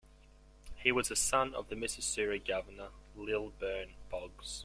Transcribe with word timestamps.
He 0.77 0.91
was 0.91 1.11
a 1.11 1.15
son 1.15 1.53
of 1.53 1.69
the 1.69 1.75
Missouri 1.75 2.39
Governor 2.39 2.87
Lilburn 3.15 3.89
Boggs. 4.09 4.59